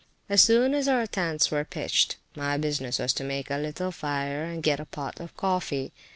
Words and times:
As 0.29 0.41
soon 0.41 0.73
as 0.73 0.87
our 0.87 1.05
tents 1.05 1.51
were 1.51 1.63
pitched, 1.63 2.15
my 2.35 2.57
business 2.57 2.97
was 2.97 3.13
to 3.13 3.23
make 3.23 3.51
a 3.51 3.57
little 3.57 3.91
fire 3.91 4.45
and 4.45 4.63
get 4.63 4.79
a 4.79 4.85
pot 4.85 5.19
of 5.19 5.37
coffee. 5.37 5.91